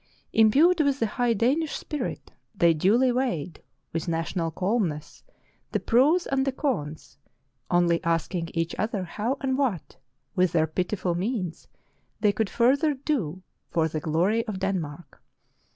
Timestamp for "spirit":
1.75-2.31